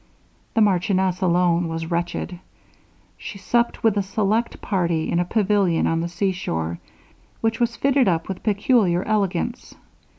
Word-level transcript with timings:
The 0.55 0.61
marchioness 0.61 1.21
alone 1.21 1.67
was 1.67 1.91
wretched. 1.91 2.39
She 3.17 3.37
supped 3.37 3.83
with 3.83 3.95
a 3.97 4.01
select 4.01 4.59
party, 4.59 5.11
in 5.11 5.19
a 5.19 5.25
pavilion 5.25 5.85
on 5.85 6.01
the 6.01 6.09
sea 6.09 6.31
shore, 6.31 6.79
which 7.41 7.59
was 7.59 7.75
fitted 7.75 8.07
up 8.07 8.27
with 8.27 8.41
peculiar 8.41 9.03
elegance. 9.03 9.75